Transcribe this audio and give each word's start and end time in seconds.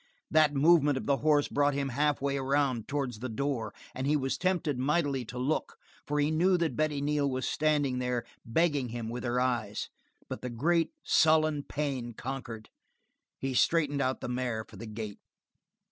That 0.31 0.55
movement 0.55 0.97
of 0.97 1.05
the 1.05 1.17
horse 1.17 1.47
brought 1.47 1.75
him 1.75 1.89
half 1.89 2.23
way 2.23 2.35
around 2.35 2.87
towards 2.87 3.19
the 3.19 3.29
door 3.29 3.71
and 3.93 4.07
he 4.07 4.17
was 4.17 4.35
tempted 4.35 4.79
mightily 4.79 5.23
to 5.25 5.37
look, 5.37 5.77
for 6.07 6.19
he 6.19 6.31
knew 6.31 6.57
that 6.57 6.75
Betty 6.75 7.01
Neal 7.01 7.29
was 7.29 7.47
standing 7.47 7.99
there, 7.99 8.25
begging 8.43 8.89
him 8.89 9.09
with 9.09 9.23
her 9.23 9.39
eyes. 9.39 9.89
But 10.27 10.41
the 10.41 10.49
great, 10.49 10.89
sullen 11.03 11.61
pain 11.61 12.13
conquered; 12.13 12.69
he 13.37 13.53
straightened 13.53 14.01
out 14.01 14.21
the 14.21 14.27
mare 14.27 14.63
for 14.67 14.75
the 14.75 14.87
gate. 14.87 15.19